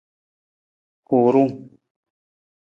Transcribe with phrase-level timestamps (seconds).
[1.11, 1.53] Hurung.